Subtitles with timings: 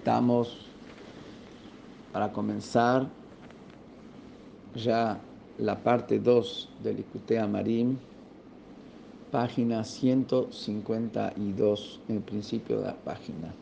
[0.00, 0.56] Estamos
[2.10, 3.06] para comenzar
[4.74, 5.20] ya
[5.58, 7.98] la parte 2 del Ikutea Marim,
[9.30, 13.52] página 152, en el principio de la página.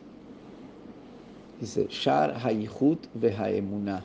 [1.59, 4.01] Dice, Shar Hayihut Vehaemunah,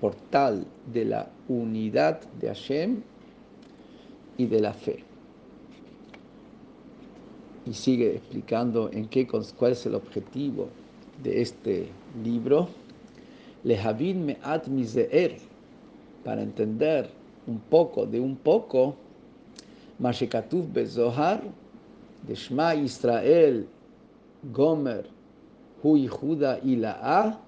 [0.00, 3.02] portal de la unidad de Hashem
[4.36, 5.02] y de la fe.
[7.66, 10.68] Y sigue explicando en qué, cuál es el objetivo
[11.22, 11.88] de este
[12.22, 12.68] libro.
[13.64, 15.36] Lehavin Me'at Miseer,
[16.22, 17.08] para entender
[17.46, 18.94] un poco de un poco,
[19.98, 21.42] Mashekatuv Bezohar,
[22.26, 23.66] de Shma Israel,
[24.52, 25.06] Gomer,
[25.82, 27.38] Hu Yehuda Ila'a,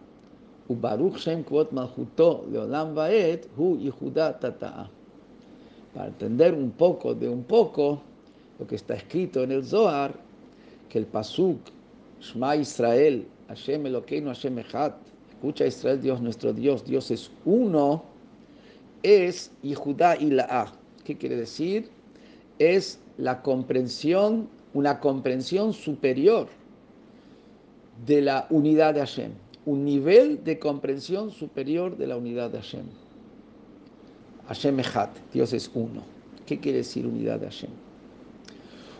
[0.68, 4.88] Ubaruch Shem Kvot Malchuto Leolam Vaet, Hu Yehuda Tata'a.
[5.94, 8.00] Para entender un poco de un poco
[8.58, 10.14] lo que está escrito en el Zohar,
[10.88, 11.58] que el Pasuk,
[12.20, 14.94] Shma Israel, Hashem Elokeinu Hashem Echad,
[15.30, 18.04] escucha Israel, Dios nuestro Dios, Dios es uno,
[19.02, 20.72] es Yehudá y la.
[21.04, 21.88] ¿Qué quiere decir?
[22.58, 26.48] Es la comprensión, una comprensión superior
[28.06, 29.32] de la unidad de Hashem,
[29.64, 32.86] un nivel de comprensión superior de la unidad de Hashem.
[34.48, 36.02] Hashem Echad, Dios es uno.
[36.46, 37.70] ¿Qué quiere decir unidad de Hashem?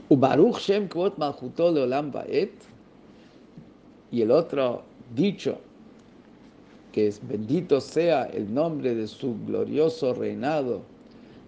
[0.09, 2.13] Ubaruch Shem Kvot Malchuto Leolam
[4.11, 4.83] y el otro
[5.15, 5.59] dicho,
[6.93, 10.83] que es bendito sea el nombre de su glorioso reinado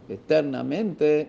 [0.08, 1.28] eternamente,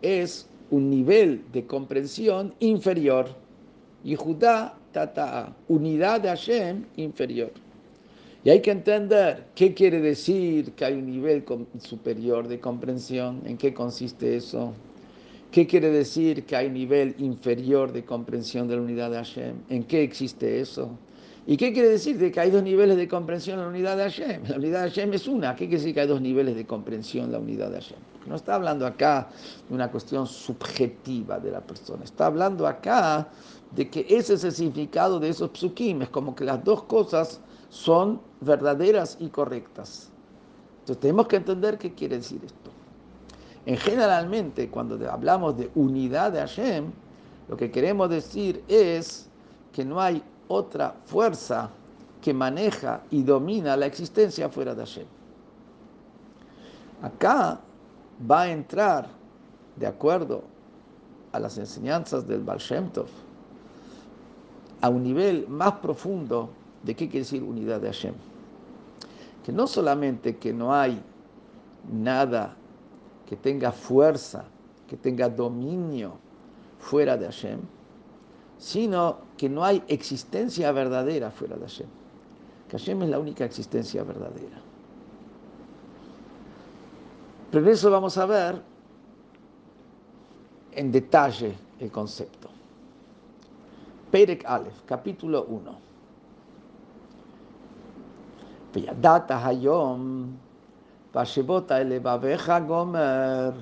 [0.00, 3.28] es un nivel de comprensión inferior.
[4.04, 7.52] Y Judá, tata, unidad de Hashem inferior.
[8.44, 11.44] Y hay que entender qué quiere decir que hay un nivel
[11.78, 14.72] superior de comprensión, en qué consiste eso.
[15.52, 19.54] ¿Qué quiere decir que hay nivel inferior de comprensión de la unidad de Hashem?
[19.68, 20.96] ¿En qué existe eso?
[21.46, 24.04] ¿Y qué quiere decir de que hay dos niveles de comprensión en la unidad de
[24.04, 24.44] Hashem?
[24.48, 25.54] La unidad de Hashem es una.
[25.54, 27.98] ¿Qué quiere decir que hay dos niveles de comprensión en la unidad de Hashem?
[28.26, 29.28] No está hablando acá
[29.68, 32.02] de una cuestión subjetiva de la persona.
[32.02, 33.28] Está hablando acá
[33.76, 36.00] de que ese es el significado de esos psukim.
[36.00, 40.10] Es como que las dos cosas son verdaderas y correctas.
[40.80, 42.71] Entonces tenemos que entender qué quiere decir esto.
[43.64, 46.90] En generalmente, cuando hablamos de unidad de Hashem,
[47.48, 49.28] lo que queremos decir es
[49.72, 51.70] que no hay otra fuerza
[52.20, 55.06] que maneja y domina la existencia fuera de Hashem.
[57.02, 57.60] Acá
[58.30, 59.08] va a entrar,
[59.76, 60.42] de acuerdo
[61.32, 63.08] a las enseñanzas del Baal Shem Tov,
[64.80, 66.50] a un nivel más profundo
[66.82, 68.14] de qué quiere decir unidad de Hashem.
[69.44, 71.00] Que no solamente que no hay
[71.92, 72.56] nada
[73.32, 74.44] que tenga fuerza,
[74.86, 76.18] que tenga dominio
[76.78, 77.60] fuera de Hashem,
[78.58, 81.86] sino que no hay existencia verdadera fuera de Hashem.
[82.68, 84.60] Que Hashem es la única existencia verdadera.
[87.50, 88.60] Pero eso vamos a ver
[90.72, 92.50] en detalle el concepto.
[94.10, 95.78] Perek Aleph, capítulo 1.
[99.00, 100.51] Data Hayom
[101.12, 103.52] Vashebota elevaveja gomer.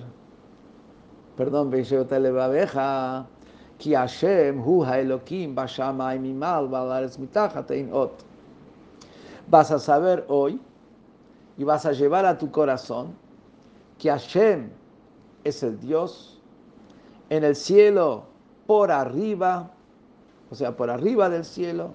[1.37, 3.27] Perdón, Vashebota elevaveja.
[3.79, 8.23] Ki Hashem hu haelokim bashamayim imal valares mitachat ein ot.
[9.49, 10.61] Vas a saber hoy
[11.57, 13.15] y vas a llevar a tu corazón
[13.99, 14.71] que Hashem
[15.45, 16.41] es el Dios
[17.31, 18.25] en el cielo
[18.67, 19.71] por arriba,
[20.51, 21.95] o sea, por arriba del cielo,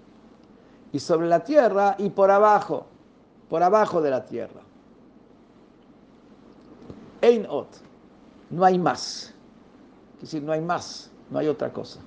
[0.91, 2.85] y sobre la tierra y por abajo,
[3.49, 4.64] por abajo de la tierra.
[7.24, 7.68] Ein ot.
[8.50, 9.34] No hay más.
[10.16, 12.00] Es decir, no hay más, no hay otra cosa.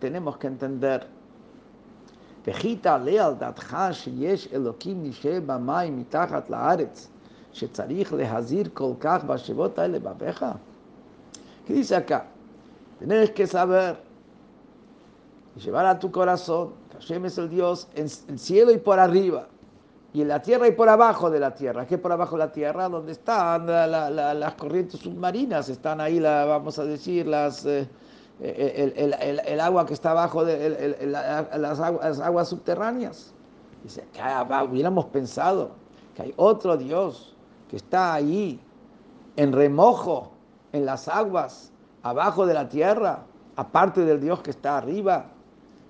[0.00, 1.06] tenemos que entender.
[2.44, 7.08] Vejita leal datcha sheyesh elokim nishe b'may mitachat la'aretz
[7.52, 10.44] שצריך להזהיר כל כך בשבות האלה בפיך?
[11.66, 12.24] ¿Qué dice acá?
[12.98, 13.96] Tienes que saber
[15.56, 18.98] y llevar a tu corazón que Hashem es el Dios en el cielo y por
[18.98, 19.48] arriba
[20.13, 21.87] y en la tierra y por abajo de la tierra.
[21.87, 22.87] ¿Qué por abajo de la tierra?
[22.87, 27.87] Donde están las corrientes submarinas, están ahí, vamos a decir, las, eh,
[28.39, 33.33] el, agua que está abajo de las, aguas, subterráneas.
[33.83, 34.21] Dice, que
[34.69, 35.71] hubiéramos pensado
[36.15, 37.35] que hay otro Dios
[37.67, 38.59] que está ahí
[39.35, 40.31] en remojo
[40.73, 41.71] en las aguas,
[42.03, 43.23] abajo de la tierra,
[43.55, 45.25] aparte del Dios que está arriba,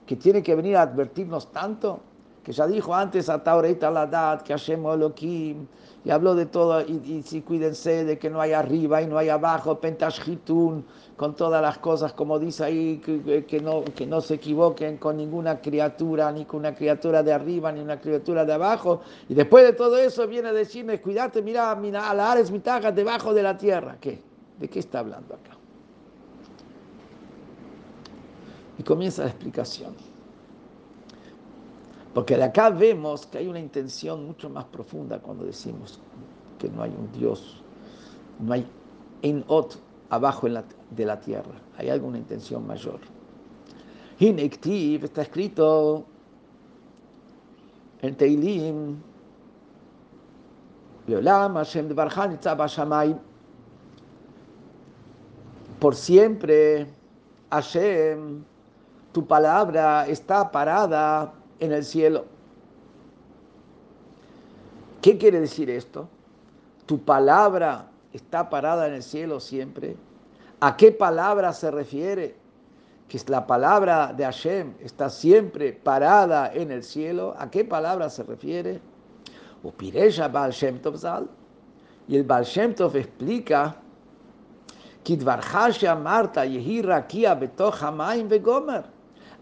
[0.05, 1.99] que tiene que venir a advertirnos tanto
[2.43, 5.65] que ya dijo antes a Taureta Ladat, que Hashem Elohim,
[6.05, 9.29] y habló de todo, y, si cuídense de que no hay arriba y no hay
[9.29, 10.85] abajo, Pentashitun,
[11.15, 15.61] con todas las cosas, como dice ahí, que, no, que no se equivoquen con ninguna
[15.61, 19.01] criatura, ni con una criatura de arriba, ni una criatura de abajo.
[19.29, 22.91] Y después de todo eso viene a decirme, cuídate, mira, mira a la Ares Mitaga
[22.91, 23.95] debajo de la tierra.
[24.01, 24.19] ¿Qué?
[24.59, 25.55] ¿De qué está hablando acá?
[28.77, 30.12] Y comienza la explicación.
[32.13, 35.99] Porque de acá vemos que hay una intención mucho más profunda cuando decimos
[36.59, 37.61] que no hay un Dios,
[38.39, 38.67] no hay
[39.23, 39.79] en ot
[40.09, 42.99] abajo de la tierra, hay alguna intención mayor.
[44.19, 46.05] Hinektiv está escrito
[48.01, 48.97] en Teilim,
[55.79, 56.87] por siempre,
[57.49, 58.43] Hashem,
[59.11, 62.25] tu palabra está parada en el cielo.
[65.01, 66.07] ¿Qué quiere decir esto?
[66.85, 69.97] Tu palabra está parada en el cielo siempre.
[70.59, 72.35] ¿A qué palabra se refiere?
[73.09, 77.35] Que la palabra de Hashem está siempre parada en el cielo.
[77.37, 78.79] ¿A qué palabra se refiere?
[80.31, 81.27] Baal Shem Tov Zal.
[82.07, 83.75] Y el Baal Shem Tov explica
[86.01, 86.43] Marta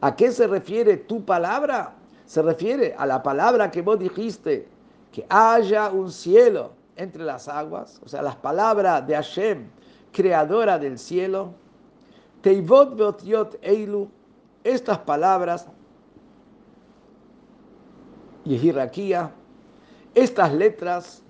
[0.01, 2.00] ¿A qué se refiere tu palabra?
[2.31, 4.65] Se refiere a la palabra que vos dijiste,
[5.11, 9.67] que haya un cielo entre las aguas, o sea, las palabras de Hashem,
[10.13, 11.51] creadora del cielo,
[12.41, 14.09] Teivot Beotiot Eilu,
[14.63, 15.67] estas palabras,
[18.45, 19.29] Yehirakia,
[20.15, 21.21] estas letras,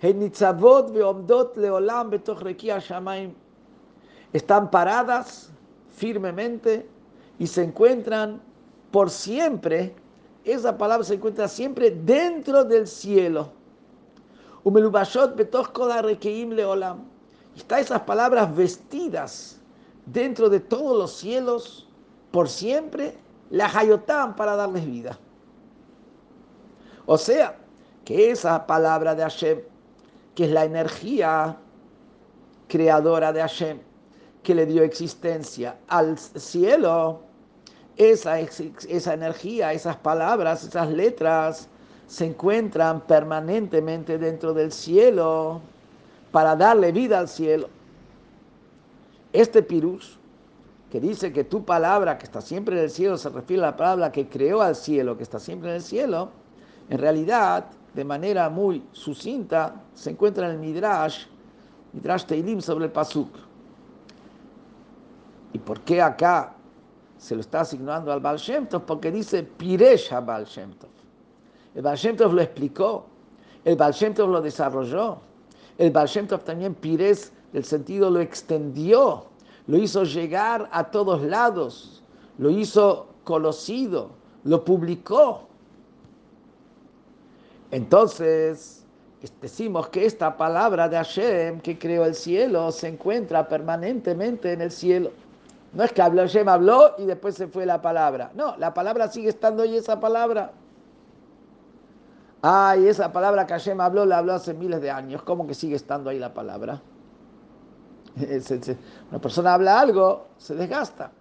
[0.00, 3.32] Henitzavot Beomdot Leolam Betochrekia Shamaim,
[4.32, 5.52] están paradas
[5.88, 6.84] firmemente
[7.38, 8.42] y se encuentran
[8.90, 9.94] por siempre
[10.44, 13.52] esa palabra se encuentra siempre dentro del cielo.
[17.56, 19.60] Está esas palabras vestidas
[20.06, 21.88] dentro de todos los cielos
[22.30, 23.16] por siempre,
[23.50, 25.18] la hayotam para darles vida.
[27.06, 27.56] O sea,
[28.04, 29.60] que esa palabra de Hashem,
[30.34, 31.56] que es la energía
[32.68, 33.80] creadora de Hashem,
[34.42, 37.22] que le dio existencia al cielo,
[37.98, 41.68] esa, esa energía, esas palabras, esas letras
[42.06, 45.60] se encuentran permanentemente dentro del cielo
[46.30, 47.68] para darle vida al cielo.
[49.32, 50.16] Este pirus,
[50.90, 53.76] que dice que tu palabra que está siempre en el cielo se refiere a la
[53.76, 56.30] palabra que creó al cielo, que está siempre en el cielo,
[56.88, 61.26] en realidad, de manera muy sucinta, se encuentra en el Midrash,
[61.92, 63.28] Midrash Teilim sobre el Pasuk.
[65.52, 66.54] ¿Y por qué acá
[67.18, 70.90] se lo está asignando al Baal Shem Tov porque dice Piresh Baal Shem Tov.
[71.74, 73.06] El Baal Shem Tov lo explicó,
[73.64, 75.18] el Baal Shem Tov lo desarrolló,
[75.76, 79.26] el Baal Shem Tov también Pires del sentido lo extendió,
[79.66, 82.02] lo hizo llegar a todos lados,
[82.38, 84.10] lo hizo conocido,
[84.44, 85.48] lo publicó.
[87.70, 88.86] Entonces,
[89.42, 94.70] decimos que esta palabra de Hashem que creó el cielo se encuentra permanentemente en el
[94.70, 95.10] cielo.
[95.72, 98.30] No es que habló, Hashem habló y después se fue la palabra.
[98.34, 100.52] No, la palabra sigue estando ahí, esa palabra.
[102.40, 105.22] Ay, esa palabra que Hashem habló, la habló hace miles de años.
[105.22, 106.80] ¿Cómo que sigue estando ahí la palabra?
[109.10, 111.12] Una persona habla algo, se desgasta,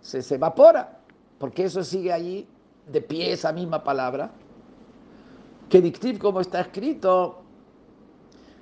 [0.00, 0.98] se, se evapora,
[1.38, 2.46] porque eso sigue allí
[2.86, 4.30] de pie, esa misma palabra.
[5.70, 7.42] Que dictiv, como está escrito,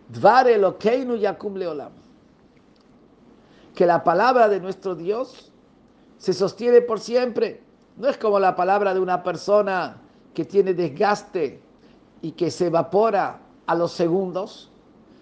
[0.08, 2.05] Dvar Elokeinu Yakum Leolam
[3.76, 5.52] que la palabra de nuestro Dios
[6.16, 7.60] se sostiene por siempre.
[7.98, 10.00] No es como la palabra de una persona
[10.32, 11.62] que tiene desgaste
[12.22, 14.72] y que se evapora a los segundos.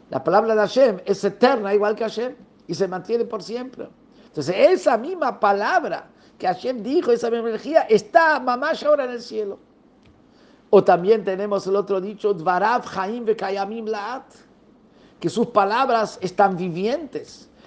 [0.09, 2.37] La palabra de Hashem es eterna, igual que Hashem,
[2.69, 3.89] y se mantiene por siempre.
[4.27, 6.07] Entonces, esa misma palabra
[6.39, 9.59] que Hashem dijo, esa misma energía, está mamash ahora en el cielo.
[10.71, 14.27] O también tenemos el otro dicho, Dvarav Chaim Vekayamim Laat,
[15.19, 17.51] que sus palabras están vivientes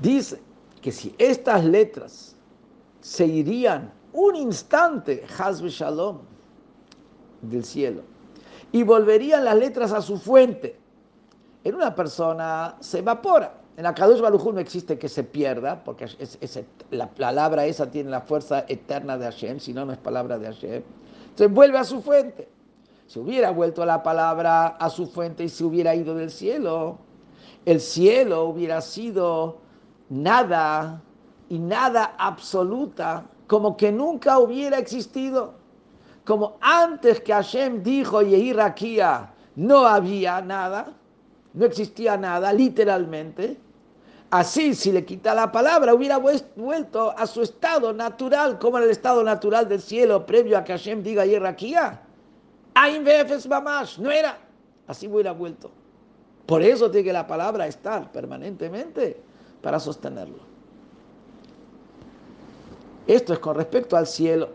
[0.00, 0.40] Dice
[0.80, 2.36] que si estas letras
[3.00, 6.18] se irían un instante, Hazbe Shalom,
[7.42, 8.02] del cielo
[8.72, 10.78] y volverían las letras a su fuente.
[11.62, 13.58] En una persona se evapora.
[13.76, 16.06] En la Kadosh Baruj no existe que se pierda, porque
[16.90, 20.46] la palabra esa tiene la fuerza eterna de Hashem, si no, no es palabra de
[20.46, 20.82] Hashem.
[21.30, 22.48] Entonces vuelve a su fuente.
[23.06, 26.98] Si hubiera vuelto la palabra a su fuente y se hubiera ido del cielo,
[27.64, 29.58] el cielo hubiera sido
[30.12, 31.00] nada
[31.48, 35.54] y nada absoluta, como que nunca hubiera existido.
[36.24, 38.54] Como antes que Hashem dijo Yehi
[39.56, 40.92] no había nada,
[41.54, 43.56] no existía nada, literalmente.
[44.30, 48.90] Así, si le quita la palabra, hubiera vuelto a su estado natural, como en el
[48.90, 52.00] estado natural del cielo, previo a que Hashem diga Yerraquía.
[52.74, 53.04] Ain
[53.48, 54.38] mamash, no era.
[54.86, 55.70] Así hubiera vuelto.
[56.46, 59.31] Por eso tiene que la palabra estar permanentemente
[59.62, 60.38] para sostenerlo.
[63.06, 64.50] Esto es con respecto al cielo.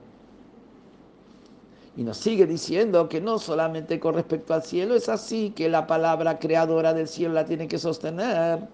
[1.96, 5.88] Y nos sigue diciendo que no solamente con respecto al cielo es así, que la
[5.88, 8.68] palabra creadora del cielo la tiene que sostener.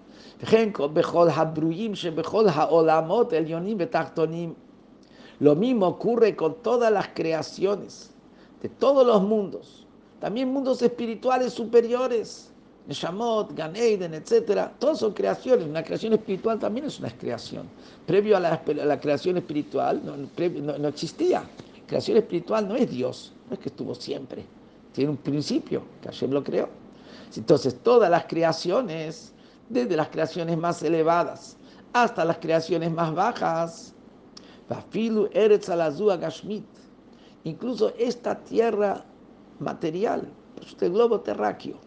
[5.39, 8.11] Lo mismo ocurre con todas las creaciones
[8.61, 9.87] de todos los mundos,
[10.19, 12.52] también mundos espirituales superiores,
[12.87, 14.69] Neshamot, Ganeiden, etc.
[14.79, 15.67] Todos son creaciones.
[15.67, 17.67] Una creación espiritual también es una creación.
[18.05, 21.43] Previo a la, creación espiritual no, no existía
[21.93, 24.43] creación espiritual no es Dios, no es que estuvo siempre,
[24.93, 26.67] tiene un principio, que Hashem lo creó.
[27.35, 29.31] Entonces todas las creaciones,
[29.69, 31.57] desde las creaciones más elevadas
[31.93, 33.93] hasta las creaciones más bajas,
[37.43, 39.05] incluso esta tierra
[39.59, 40.27] material,
[40.65, 41.77] este globo terráqueo,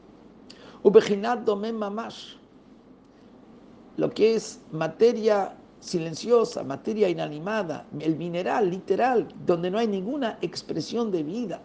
[3.98, 11.12] lo que es materia silenciosa, materia inanimada, el mineral literal, donde no hay ninguna expresión
[11.12, 11.62] de vida.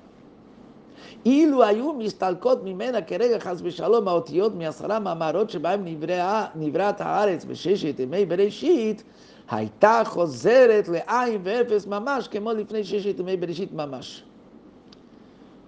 [1.22, 8.00] Y lo ayú mistalkot mimena kerega chas beshalom haotiot miasara mamarot shebaim nivrat haaretz besheshet
[8.00, 9.04] emei bereshit,
[9.48, 14.22] הייתה חוזרת לעין ואפס ממש כמו לפני ששת ימי בראשית ממש.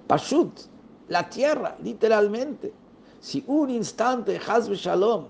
[0.07, 0.61] פשוט,
[1.11, 2.69] la tierra, literalmente.
[3.23, 5.27] Si un instante, Haz Shalom,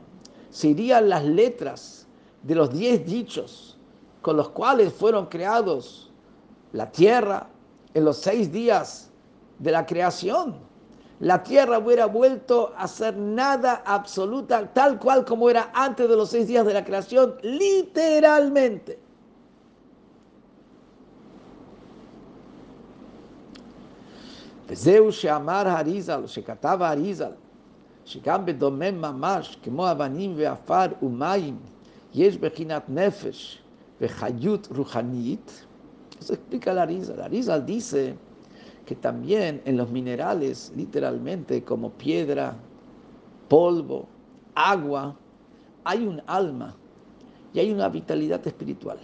[0.50, 2.06] se irían las letras
[2.42, 3.76] de los diez dichos
[4.22, 6.10] con los cuales fueron creados
[6.72, 7.48] la tierra
[7.94, 9.10] en los seis días
[9.58, 10.56] de la creación,
[11.20, 16.30] la tierra hubiera vuelto a ser nada absoluta, tal cual como era antes de los
[16.30, 18.98] seis días de la creación, literalmente.
[24.70, 27.32] וזהו שאמר האריזל, שכתב האריזל,
[28.04, 31.56] שגם בדומם ממש כמו אבנים ועפר ומים
[32.14, 33.58] Yesh Bechinat Nefesh
[34.00, 35.66] Vechayut Ruhanit.
[36.18, 37.18] Eso explica la Rizal.
[37.18, 38.16] La Rizal dice
[38.86, 42.56] que también en los minerales, literalmente, como piedra,
[43.48, 44.08] polvo,
[44.54, 45.14] agua,
[45.84, 46.74] hay un alma
[47.52, 48.98] y hay una vitalidad espiritual.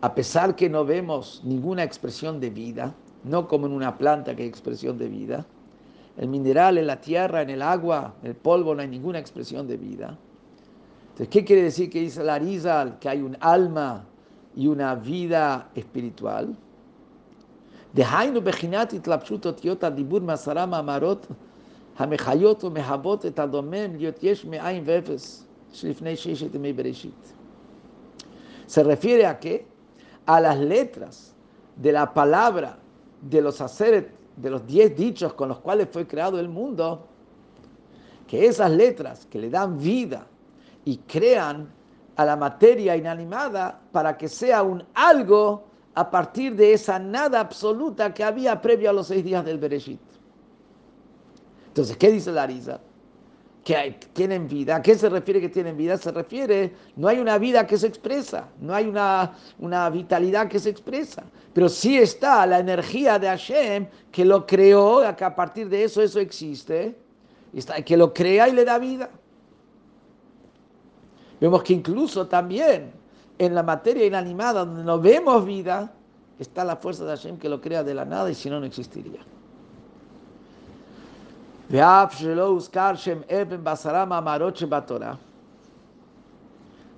[0.00, 4.42] A pesar que no vemos ninguna expresión de vida, no como en una planta que
[4.42, 5.46] hay expresión de vida,
[6.19, 9.65] el mineral, en la tierra, en el agua, en el polvo, no hay ninguna expresión
[9.67, 10.17] de vida.
[11.11, 12.99] Entonces, ¿qué quiere decir que dice Larizal?
[12.99, 14.05] Que hay un alma
[14.53, 16.53] y una vida espiritual.
[28.67, 29.65] Se refiere a qué?
[30.25, 31.33] A las letras
[31.77, 32.77] de la palabra
[33.21, 37.05] de los Aseret de los diez dichos con los cuales fue creado el mundo,
[38.27, 40.27] que esas letras que le dan vida
[40.85, 41.69] y crean
[42.15, 45.63] a la materia inanimada para que sea un algo
[45.95, 49.99] a partir de esa nada absoluta que había previo a los seis días del Bereshit.
[51.67, 52.79] Entonces, ¿qué dice la risa?
[53.69, 54.77] Que tienen vida.
[54.77, 55.95] ¿A qué se refiere que tienen vida?
[55.95, 60.57] Se refiere, no hay una vida que se expresa, no hay una, una vitalidad que
[60.57, 61.21] se expresa,
[61.53, 66.01] pero sí está la energía de Hashem que lo creó, que a partir de eso
[66.01, 66.97] eso existe,
[67.85, 69.11] que lo crea y le da vida.
[71.39, 72.91] Vemos que incluso también
[73.37, 75.93] en la materia inanimada, donde no vemos vida,
[76.39, 78.65] está la fuerza de Hashem que lo crea de la nada y si no, no
[78.65, 79.19] existiría.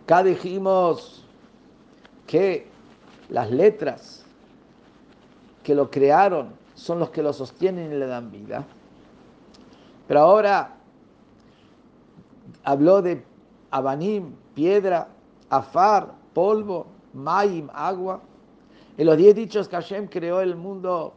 [0.04, 1.26] Acá dijimos
[2.26, 2.68] que
[3.30, 4.26] las letras
[5.64, 8.64] que lo crearon son los que lo sostienen y le dan vida.
[10.08, 10.78] Pero ahora
[12.64, 13.26] habló de
[13.72, 15.10] Abanim, piedra,
[15.50, 18.22] Afar, polvo, Maim, agua.
[18.98, 21.14] En los diez dichos que Hashem creó el mundo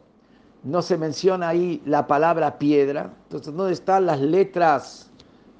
[0.64, 3.10] no se menciona ahí la palabra piedra.
[3.24, 5.10] Entonces, ¿dónde están las letras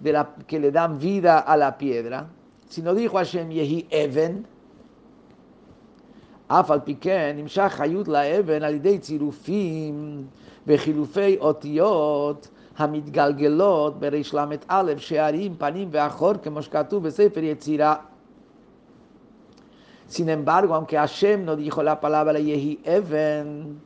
[0.00, 2.28] de la, que le dan vida a la piedra?
[2.68, 4.44] Si no dijo Hashem Yehi Even,
[6.52, 10.26] אף על פי כן נמשך חיות לאבן על ידי צירופים
[10.66, 17.96] וחילופי אותיות המתגלגלות בריש ל"א שערים, פנים ואחור, כמו שכתוב בספר יצירה.
[20.08, 23.78] Sin embargo, aunque Hashem no dijo la palabra Yehi Even,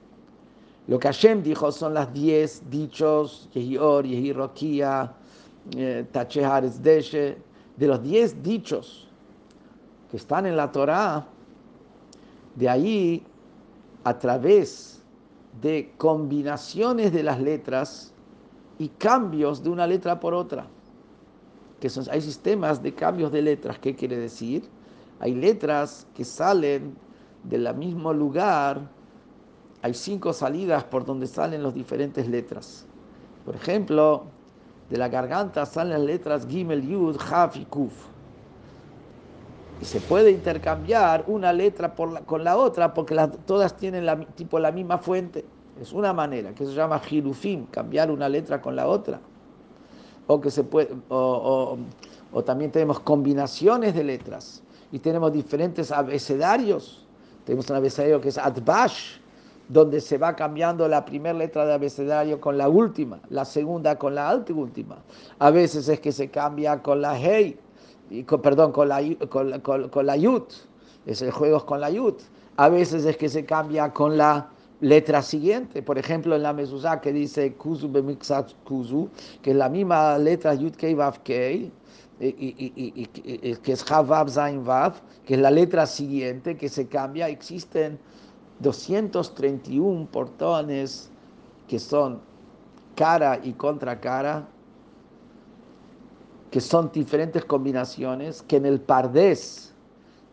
[0.89, 5.13] lo que Hashem dijo son las diez dichos, Yehi Or, Yehi Rokia,
[5.77, 7.38] eh, Tachehares Deshe,
[7.77, 9.08] de los diez dichos
[10.10, 11.27] que están en la Torah,
[12.55, 13.24] de ahí,
[14.03, 15.03] a través
[15.62, 18.12] de combinaciones de las letras
[18.79, 20.65] y cambios de una letra por otra,
[21.79, 24.63] que son, hay sistemas de cambios de letras, ¿qué quiere decir?
[25.19, 26.96] Hay letras que salen
[27.43, 28.89] del mismo lugar,
[29.81, 32.86] hay cinco salidas por donde salen las diferentes letras.
[33.45, 34.24] Por ejemplo,
[34.89, 37.93] de la garganta salen las letras Gimel, Yud, Haf y Kuf.
[39.81, 44.71] Y se puede intercambiar una letra con la otra porque todas tienen la, tipo la
[44.71, 45.45] misma fuente.
[45.81, 49.21] Es una manera que se llama girufim, cambiar una letra con la otra.
[50.27, 51.77] O que se puede, o,
[52.45, 57.05] también tenemos combinaciones de letras y tenemos diferentes abecedarios.
[57.45, 59.17] Tenemos un abecedario que es Adbash,
[59.70, 64.16] donde se va cambiando la primera letra de abecedario con la última, la segunda con
[64.16, 64.98] la última.
[65.38, 67.58] A veces es que se cambia con la Hey
[68.42, 70.44] perdón, con la, con, la yud,
[71.06, 72.16] es el juego con la yud.
[72.58, 74.50] A veces es que se cambia con la
[74.82, 79.10] letra siguiente, por ejemplo en la mezuzá que dice kuzu bemixat kuzu,
[79.42, 81.72] que es la misma letra yud kei vav kei,
[82.22, 83.06] y,
[83.64, 84.96] que es Havav Zain Vav,
[85.26, 87.98] que es la letra siguiente que se cambia, existen
[88.60, 91.10] 231 portones
[91.68, 92.20] que son
[92.96, 94.48] cara y contra cara,
[96.51, 99.72] que son diferentes combinaciones, que en el Pardes,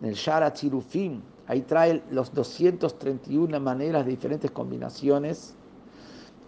[0.01, 5.55] en el Shara Tzirufim, ahí trae los 231 maneras de diferentes combinaciones.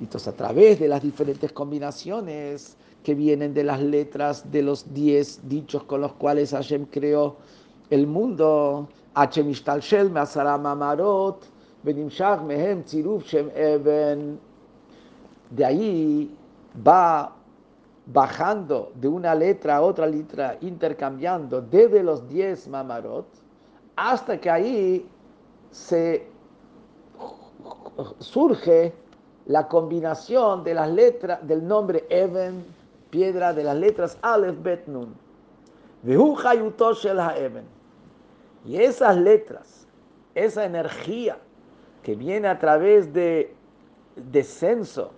[0.00, 4.92] Y entonces a través de las diferentes combinaciones que vienen de las letras de los
[4.92, 7.37] 10 dichos con los cuales Hashem creó
[7.90, 11.44] el mundo, Hashem Shel, Mamarot,
[11.84, 14.40] Benimshach Mehem Tziruf Shem Eben,
[15.50, 16.36] de ahí
[16.86, 17.32] va
[18.06, 23.26] bajando de una letra a otra letra, intercambiando desde los 10 mamarot,
[23.96, 25.08] hasta que ahí
[25.70, 26.26] se
[28.18, 28.92] surge
[29.46, 32.64] la combinación de las letras del nombre Even,
[33.10, 35.14] piedra de las letras Aleph Bet Nun.
[38.64, 39.86] Y esas letras,
[40.34, 41.38] esa energía
[42.09, 43.55] que viene a través de
[44.16, 45.12] descenso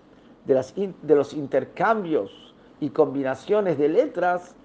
[0.45, 4.57] de, los intercambios y combinaciones de letras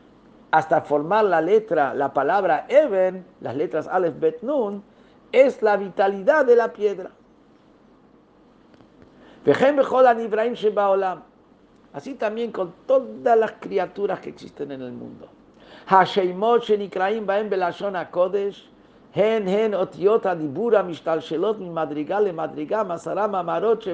[0.50, 4.84] hasta formar la letra, la palabra Eben, las letras Aleph Bet Nun,
[5.32, 7.12] es la vitalidad de la piedra.
[11.94, 15.30] Así también con todas las criaturas que existen en el mundo.
[19.15, 23.85] הן הן אותיות הדיבור המשתלשלות ממדרגה למדרגה, מסרה מאמרות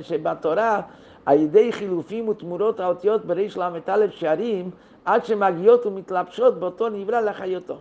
[0.00, 0.80] שבתורה
[1.26, 4.70] על ידי חילופים ותמורות האותיות בריש ל"א שערים,
[5.04, 7.78] עד שמגיעות ומתלבשות באותו נברא לחיותו.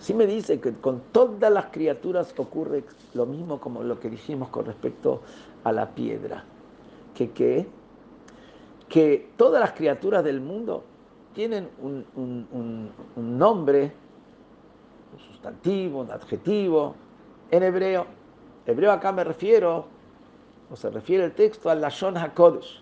[0.00, 4.48] Sí me dice que con todas las criaturas ocurre lo mismo como lo que dijimos
[4.48, 5.22] con respecto
[5.64, 6.44] a la piedra.
[7.14, 7.66] Que, que,
[8.88, 10.84] que todas las criaturas del mundo
[11.34, 13.92] tienen un, un, un, un nombre,
[15.13, 16.95] un sustantivo, un adjetivo,
[17.51, 18.05] en hebreo.
[18.65, 19.87] Hebreo acá me refiero
[20.75, 22.81] se refiere el texto al Lashon HaKodesh.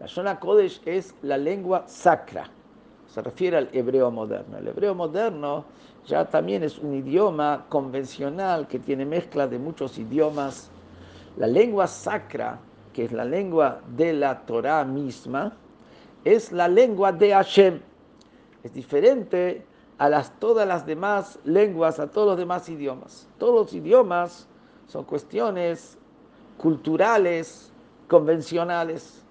[0.00, 2.48] Lashon HaKodesh es la lengua sacra,
[3.06, 4.58] se refiere al hebreo moderno.
[4.58, 5.64] El hebreo moderno
[6.06, 10.70] ya también es un idioma convencional que tiene mezcla de muchos idiomas.
[11.36, 12.58] La lengua sacra,
[12.92, 15.52] que es la lengua de la Torah misma,
[16.24, 17.80] es la lengua de Hashem.
[18.62, 19.64] Es diferente
[19.98, 23.28] a las, todas las demás lenguas, a todos los demás idiomas.
[23.38, 24.48] Todos los idiomas
[24.86, 25.98] son cuestiones
[26.58, 27.72] culturales,
[28.08, 29.24] convencionales.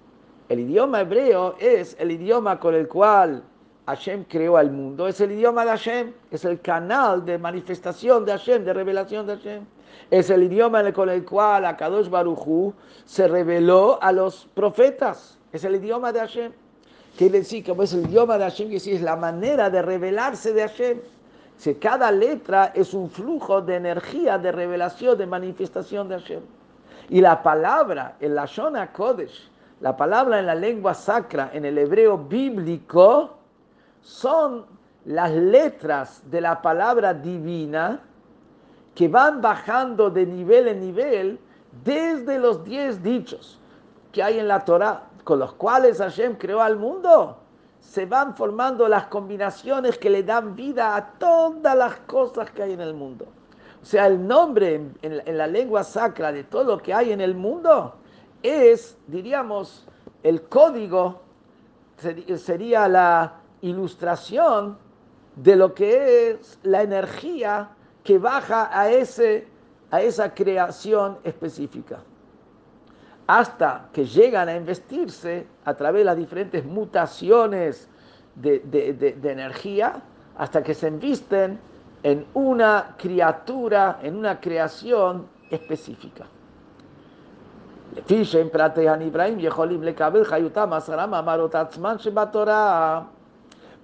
[0.48, 3.42] El idioma hebreo es el idioma con el cual
[3.86, 8.32] Hashem creó al mundo, es el idioma de Hashem, es el canal de manifestación de
[8.32, 9.64] Hashem, de revelación de Hashem.
[10.10, 12.72] Es el idioma con el cual Akadosh Baruchu
[13.04, 16.52] se reveló a los profetas, es el idioma de Hashem.
[17.16, 21.00] Quiere decir, como es el idioma de Hashem, es la manera de revelarse de Hashem.
[21.56, 26.42] Si cada letra es un flujo de energía, de revelación, de manifestación de Hashem.
[27.10, 31.76] Y la palabra, en la Shona Kodesh, la palabra en la lengua sacra, en el
[31.76, 33.34] hebreo bíblico,
[34.00, 34.64] son
[35.04, 38.00] las letras de la palabra divina
[38.94, 41.38] que van bajando de nivel en nivel
[41.84, 43.58] desde los diez dichos
[44.12, 47.38] que hay en la Torah, con los cuales Hashem creó al mundo,
[47.80, 52.72] se van formando las combinaciones que le dan vida a todas las cosas que hay
[52.72, 53.26] en el mundo.
[53.82, 57.34] O sea, el nombre en, la lengua sacra de todo lo que hay en el
[57.34, 57.94] mundo
[58.42, 59.86] es, diríamos,
[60.22, 61.20] el código,
[62.36, 64.78] sería la ilustración
[65.36, 67.70] de lo que es la energía
[68.04, 69.48] que baja a, ese,
[69.90, 72.00] a esa creación específica.
[73.26, 77.88] Hasta que llegan a investirse a través de las diferentes mutaciones
[78.34, 80.02] de, de energía,
[80.36, 81.58] hasta que se invisten
[82.02, 86.26] en una criatura, en una creación específica.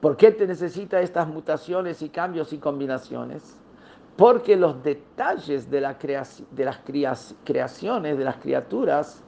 [0.01, 3.57] ¿Por qué te necesita estas mutaciones y cambios y combinaciones?
[4.17, 5.81] Porque los detalles de,
[6.51, 6.79] de las
[7.45, 9.23] creaciones, de las criaturas,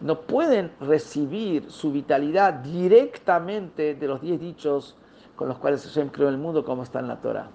[0.00, 4.96] no pueden recibir su vitalidad directamente de los diez dichos
[5.36, 7.48] con los cuales Hashem creó el mundo como está en la Torah.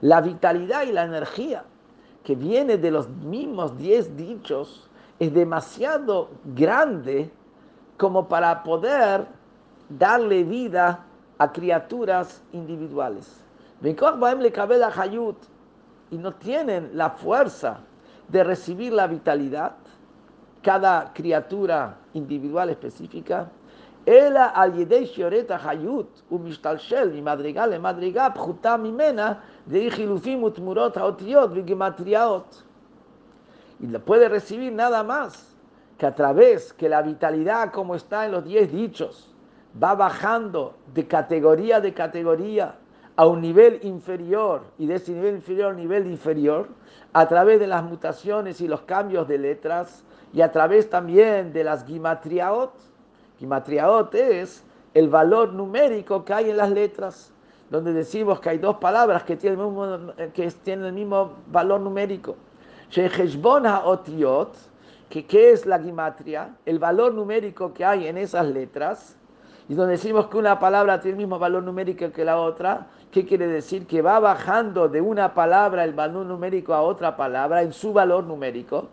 [0.00, 1.64] La vitalidad y la energía
[2.22, 4.88] que viene de los mismos diez dichos
[5.18, 7.30] es demasiado grande
[7.96, 9.26] como para poder
[9.88, 11.04] darle vida
[11.38, 13.44] a criaturas individuales
[16.11, 17.79] Y no tienen la fuerza
[18.27, 19.73] de recibir la vitalidad,
[20.61, 23.47] cada criatura individual específica,
[24.07, 29.33] אלא על ידי שיורת החיות ומשתלשל ממדרגה למדרגה פחותה ממנה
[29.71, 32.63] de חילופים ותמורות האותיות וגימטריאות.
[33.81, 35.55] Y le puede recibir nada más
[35.97, 39.33] que a través que la vitalidad como está en los diez dichos
[39.81, 42.75] va bajando de categoría de categoría
[43.18, 46.68] a un nivel inferior y de ese nivel inferior a un nivel inferior
[47.12, 51.64] a través de las mutaciones y los cambios de letras y a través también de
[51.64, 52.72] las gimatriaot
[53.38, 57.32] Gimatriaot es el valor numérico que hay en las letras,
[57.70, 61.80] donde decimos que hay dos palabras que tienen el mismo, que tienen el mismo valor
[61.80, 62.36] numérico.
[63.84, 64.56] otiot,
[65.08, 66.56] que ¿qué es la gimatria?
[66.66, 69.16] El valor numérico que hay en esas letras,
[69.68, 73.24] y donde decimos que una palabra tiene el mismo valor numérico que la otra, ¿qué
[73.24, 73.86] quiere decir?
[73.86, 78.24] Que va bajando de una palabra el valor numérico a otra palabra en su valor
[78.24, 78.88] numérico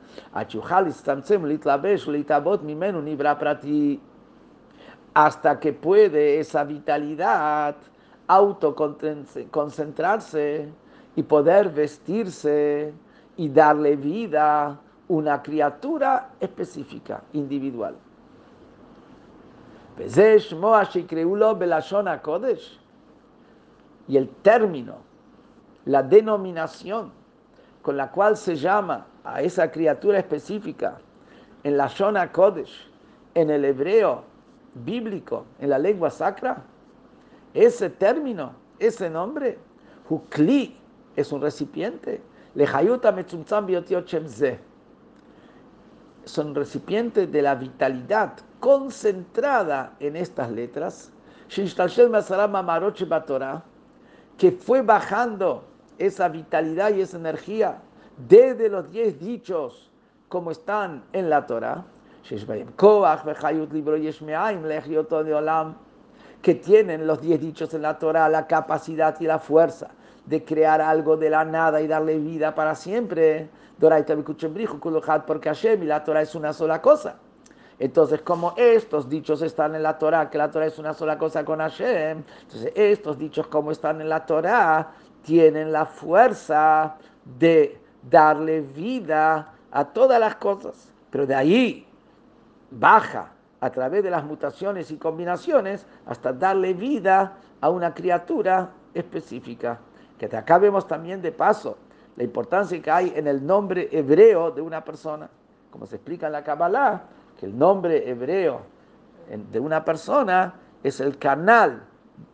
[5.13, 7.75] hasta que puede esa vitalidad
[8.27, 10.69] autoconcentrarse
[11.15, 12.93] y poder vestirse
[13.37, 17.95] y darle vida una criatura específica, individual.
[24.07, 24.97] Y el término,
[25.85, 27.11] la denominación
[27.81, 30.97] con la cual se llama a esa criatura específica
[31.63, 32.89] en la Shona Kodesh,
[33.33, 34.23] en el hebreo,
[34.75, 36.63] bíblico en la lengua sacra,
[37.53, 39.57] ese término, ese nombre,
[40.09, 40.77] Hukli,
[41.15, 42.21] es un recipiente.
[46.25, 51.11] Son recipientes de la vitalidad concentrada en estas letras,
[54.37, 55.63] que fue bajando
[55.97, 57.81] esa vitalidad y esa energía
[58.27, 59.89] desde los diez dichos
[60.29, 61.85] como están en la Torah
[66.41, 69.89] que tienen los diez dichos en la Torah la capacidad y la fuerza
[70.25, 73.49] de crear algo de la nada y darle vida para siempre.
[73.79, 74.03] La
[76.03, 77.15] Torah es una sola cosa.
[77.77, 81.43] Entonces, como estos dichos están en la Torah, que la Torah es una sola cosa
[81.43, 84.91] con Hashem, entonces estos dichos como están en la Torah
[85.23, 86.95] tienen la fuerza
[87.37, 90.89] de darle vida a todas las cosas.
[91.09, 91.87] Pero de ahí
[92.71, 99.79] baja a través de las mutaciones y combinaciones hasta darle vida a una criatura específica.
[100.17, 101.77] Que acá vemos también de paso
[102.15, 105.29] la importancia que hay en el nombre hebreo de una persona.
[105.71, 107.01] Como se explica en la Kabbalah,
[107.39, 108.61] que el nombre hebreo
[109.51, 111.83] de una persona es el canal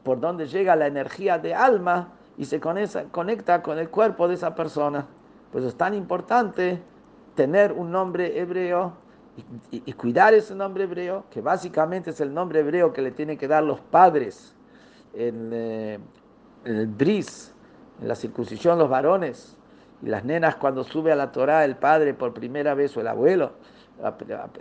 [0.04, 4.56] por donde llega la energía de alma y se conecta con el cuerpo de esa
[4.56, 5.06] persona.
[5.52, 6.82] Pues es tan importante
[7.36, 8.94] tener un nombre hebreo
[9.72, 13.48] y, cuidar ese nombre hebreo, que básicamente es el nombre hebreo que le tienen que
[13.48, 14.56] dar los padres
[15.14, 16.00] en, eh,
[16.66, 17.54] el bris,
[18.02, 19.58] en la circuncisión los varones
[20.02, 23.08] y las nenas cuando sube a la Torah el padre por primera vez o el
[23.08, 23.54] abuelo,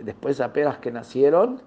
[0.01, 1.61] después apenas que nacieron,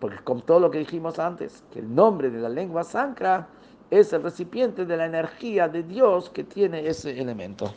[0.00, 3.48] porque con todo lo que dijimos antes, que el nombre de la lengua sacra
[3.90, 7.72] es el recipiente de la energía de Dios que tiene ese elemento.